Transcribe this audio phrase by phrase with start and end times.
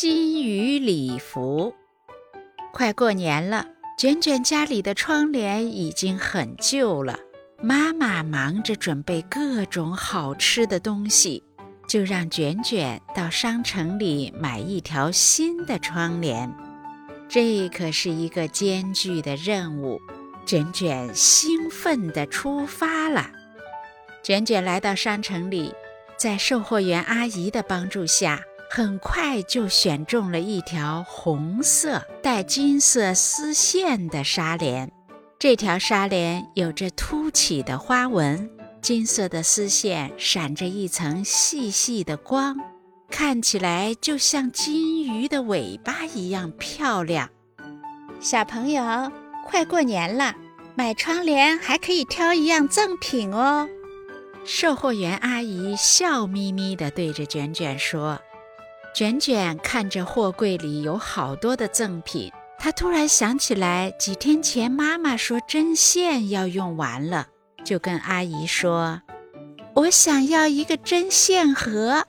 [0.00, 1.74] 金鱼礼服。
[2.72, 3.66] 快过年了，
[3.98, 7.18] 卷卷家里的窗帘已经很旧了，
[7.60, 11.42] 妈妈忙着准备各种好吃的东西，
[11.88, 16.54] 就让卷卷到商城里买一条新的窗帘。
[17.28, 19.98] 这可是一个艰巨的任务，
[20.46, 23.32] 卷卷兴奋地出发了。
[24.22, 25.74] 卷卷来到商城里，
[26.16, 28.40] 在售货员阿姨的帮助下。
[28.70, 34.92] 很快就选中了一条红色带金色丝线的纱帘。
[35.38, 38.50] 这条纱帘有着凸起的花纹，
[38.82, 42.56] 金色的丝线闪着一层细细的光，
[43.10, 47.30] 看起来就像金鱼的尾巴一样漂亮。
[48.20, 49.10] 小朋友，
[49.46, 50.34] 快过年了，
[50.74, 53.68] 买窗帘还可以挑一样赠品哦。
[54.44, 58.20] 售货员阿姨笑眯眯地对着卷卷说。
[58.94, 67.28] 卷卷看着货柜里有好多的赠品，他突然想起来，几天前妈妈说针线要用完了，
[67.64, 69.02] 就跟阿姨说
[69.74, 72.04] ：“我想要一个针线盒。”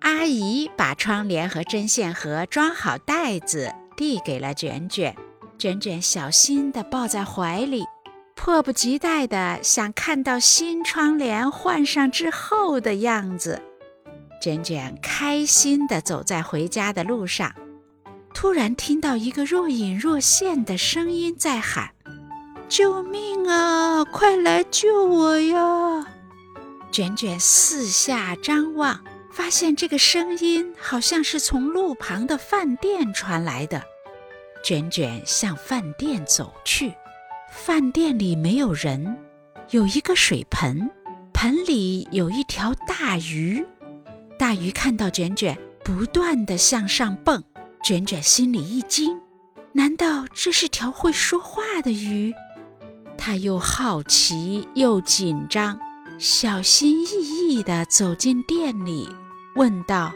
[0.00, 5.16] 阿姨把窗帘和针线盒装好袋子，递给了卷卷。
[5.58, 7.82] 卷卷小心地抱在怀里，
[8.36, 13.60] 迫不及待地想看到新窗帘换上之后的样子。
[14.46, 17.52] 卷卷开心地走在回家的路上，
[18.32, 21.90] 突然听到一个若隐若现的声音在喊
[22.70, 24.04] ：“救命啊！
[24.04, 26.06] 快来救我呀！”
[26.92, 33.82] 卷卷四下张望，发现这个声音好像是从路旁的饭店传来的。
[34.62, 36.94] 卷卷向饭店走去，
[37.50, 39.18] 饭店里没有人，
[39.70, 40.88] 有一个水盆，
[41.32, 43.66] 盆里有一条大鱼。
[44.46, 47.42] 大鱼看到卷卷不断地向上蹦，
[47.82, 49.20] 卷卷心里一惊，
[49.72, 52.32] 难道这是条会说话的鱼？
[53.18, 55.76] 他又好奇又紧张，
[56.20, 57.08] 小心翼
[57.48, 59.08] 翼地走进店里，
[59.56, 60.12] 问道：“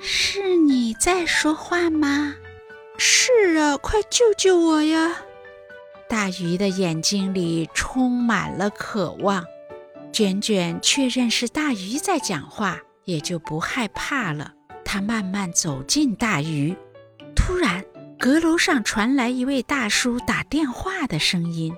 [0.00, 2.34] 是你在说话吗
[2.96, 5.18] ？”“是啊，快救救我呀！”
[6.08, 9.44] 大鱼的眼睛里充满了渴望。
[10.14, 12.80] 卷卷确认是大鱼在讲话。
[13.04, 14.52] 也就不害怕了。
[14.84, 16.76] 他慢慢走进大鱼，
[17.36, 17.84] 突然，
[18.18, 21.72] 阁楼上传来一位大叔打电话的声音：“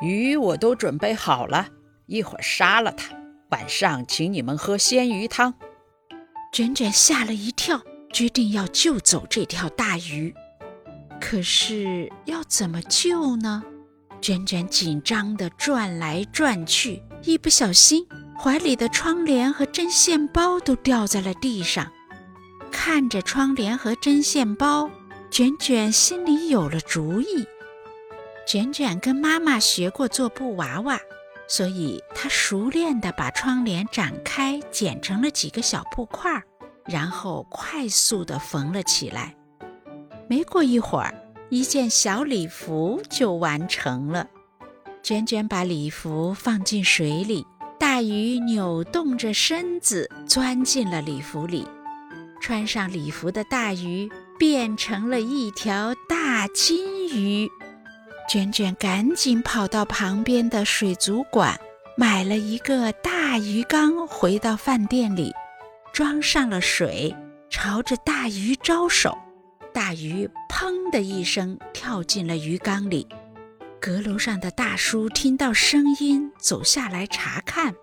[0.00, 1.68] 鱼我都准备好了，
[2.06, 3.14] 一会儿杀了它，
[3.50, 5.54] 晚上请你们喝鲜鱼汤。”
[6.52, 7.80] 卷卷吓了一跳，
[8.12, 10.34] 决定要救走这条大鱼。
[11.20, 13.62] 可是要怎么救呢？
[14.20, 18.06] 卷卷紧张地转来转去，一不小心。
[18.42, 21.92] 怀里的窗帘和针线包都掉在了地上，
[22.72, 24.90] 看着窗帘和针线包，
[25.30, 27.46] 卷卷心里有了主意。
[28.48, 30.98] 卷卷跟妈妈学过做布娃娃，
[31.46, 36.42] 所以她熟练地把窗帘展开，剪成了几个小布块，
[36.86, 39.36] 然后快速地缝了起来。
[40.30, 41.14] 没过一会儿，
[41.50, 44.26] 一件小礼服就完成了。
[45.02, 47.44] 卷卷把礼服放进水里。
[48.00, 51.68] 大鱼扭动着身子钻进了礼服里，
[52.40, 57.46] 穿上礼服的大鱼变成了一条大金鱼。
[58.26, 61.60] 卷卷赶紧跑到旁边的水族馆，
[61.94, 65.34] 买了一个大鱼缸，回到饭店里，
[65.92, 67.14] 装上了水，
[67.50, 69.14] 朝着大鱼招手。
[69.74, 73.06] 大鱼砰的一声跳进了鱼缸里。
[73.78, 77.74] 阁楼上的大叔听到声音，走下来查看。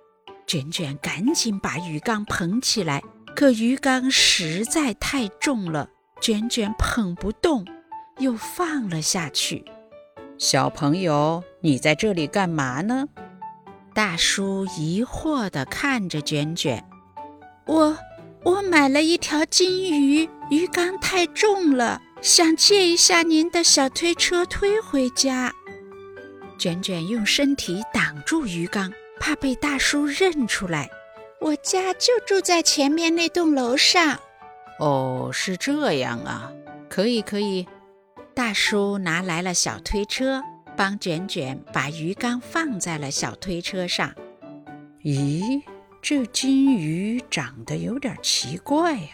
[0.48, 3.04] 卷卷赶紧把鱼缸捧起来，
[3.36, 5.90] 可鱼缸实在太重了，
[6.22, 7.66] 卷卷捧不动，
[8.20, 9.66] 又放了下去。
[10.38, 13.10] 小朋友，你在这里干嘛呢？
[13.94, 16.86] 大叔疑惑地看着卷卷。
[17.66, 17.98] 我
[18.44, 25.52] 我买了一条金鱼，鱼缸太重了，想借一下您的小推车推回家。
[26.58, 30.90] 卷卷用身体挡住鱼缸，怕被大叔认出来。
[31.40, 34.20] 我家就住在前面那栋楼上。
[34.80, 36.52] 哦，是这样啊，
[36.90, 37.68] 可以可以。
[38.34, 40.44] 大叔拿来了小推车，
[40.76, 44.14] 帮卷卷把鱼缸放在了小推车上。
[45.04, 45.62] 咦，
[46.02, 49.10] 这金鱼长得有点奇怪呀，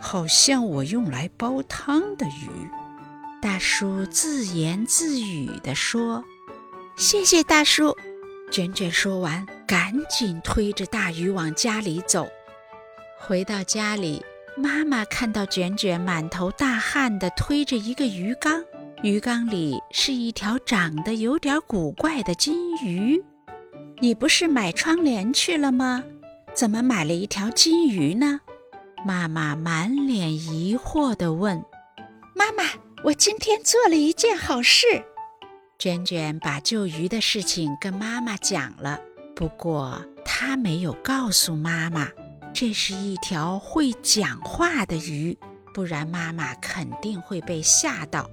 [0.00, 2.48] 好像我用来煲汤的鱼。
[3.40, 6.24] 大叔自言自语地说。
[6.96, 7.96] 谢谢大叔，
[8.50, 12.26] 卷卷说完，赶紧推着大鱼往家里走。
[13.18, 14.24] 回到家里，
[14.56, 18.64] 妈妈看到卷卷满头大汗地推着一个鱼缸，
[19.02, 23.22] 鱼缸里是一条长得有点古怪的金鱼。
[24.00, 26.02] 你不是买窗帘去了吗？
[26.54, 28.40] 怎么买了一条金鱼呢？
[29.04, 31.62] 妈妈满脸疑惑地问。
[32.34, 32.64] 妈妈，
[33.04, 35.04] 我今天做了一件好事。
[35.78, 38.98] 卷卷把救鱼的事情跟妈妈讲了，
[39.36, 42.08] 不过他没有告诉妈妈。
[42.52, 45.38] 这是一条会讲话的鱼，
[45.72, 48.28] 不然妈妈肯定会被吓到。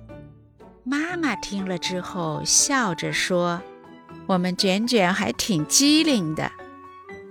[0.84, 3.62] 妈妈听了之后笑着说
[4.26, 6.52] ：“我们卷卷还挺机灵的，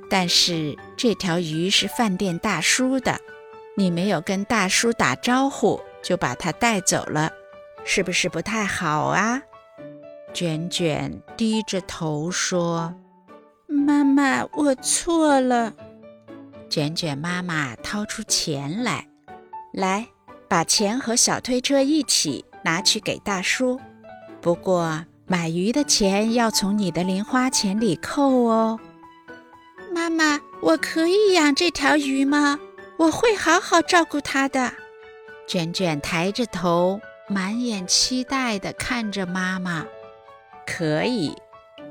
[0.09, 3.19] 但是这条鱼是饭店大叔的，
[3.77, 7.33] 你没有跟大叔打招呼就把它带走了，
[7.85, 9.43] 是不是不太好啊？”
[10.35, 12.93] 卷卷低着头说
[13.69, 15.73] ：“妈妈，我错了。”
[16.69, 19.07] 卷卷妈妈掏出钱来，
[19.73, 20.09] 来，
[20.49, 23.81] 把钱和小推车一起拿去给大叔。
[24.41, 28.81] 不过买鱼的钱要从你的零花钱里扣哦。
[29.95, 32.59] 妈妈，我可以养这条鱼吗？
[32.97, 34.73] 我会好好照顾它的。
[35.47, 39.87] 卷卷抬着头，满眼期待地看着妈妈。
[40.67, 41.35] 可以，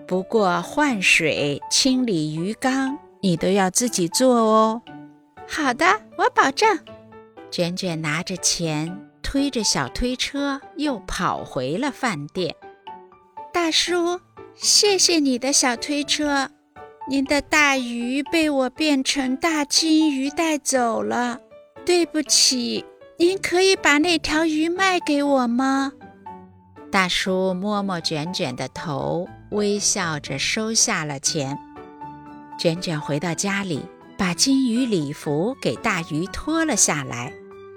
[0.07, 2.97] 不过换水、清理鱼缸。
[3.21, 4.81] 你都要自己做哦。
[5.47, 5.85] 好的，
[6.17, 6.77] 我保证。
[7.49, 12.53] 卷卷拿着钱，推着小推车，又跑回了饭店。
[13.53, 14.19] 大叔，
[14.55, 16.49] 谢谢你的小推车。
[17.07, 21.39] 您的大鱼被我变成大金鱼带走了，
[21.85, 22.83] 对不起。
[23.17, 25.93] 您可以把那条鱼卖给我吗？
[26.93, 31.57] 大叔摸摸卷卷的头，微笑着收下了钱。
[32.59, 33.83] 卷卷回到家里，
[34.15, 37.33] 把金鱼礼服给大鱼脱了下来。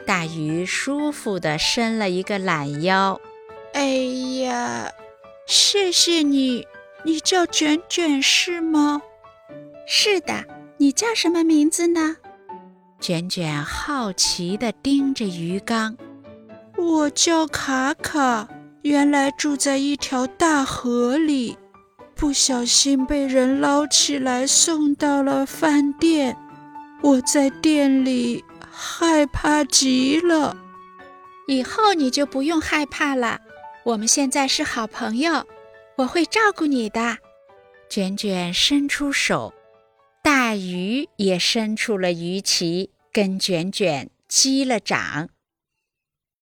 [0.06, 3.18] 大鱼舒服地伸了一个懒腰。
[3.72, 3.86] 哎
[4.42, 4.90] 呀，
[5.46, 6.66] 谢谢你！
[7.02, 9.00] 你叫卷卷是吗？
[9.88, 10.44] 是的。
[10.76, 12.16] 你叫什么名字呢？
[13.00, 15.96] 卷卷好奇地盯着鱼缸。
[16.76, 18.46] 我叫卡卡，
[18.86, 21.58] 原来住在一条大河里。
[22.14, 26.36] 不小心被人捞起来送到了饭店，
[27.02, 30.56] 我在店里害怕极了。
[31.46, 33.40] 以后你就不用害怕了，
[33.84, 35.46] 我们现在是好朋友，
[35.96, 37.18] 我会照顾你的。
[37.90, 39.52] 卷卷伸出手，
[40.22, 45.28] 大鱼也伸出了鱼鳍，跟卷卷击了掌。